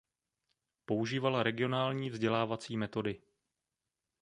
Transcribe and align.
Používala 0.85 1.43
regionální 1.43 2.09
vzdělávací 2.09 2.77
metody. 2.77 3.21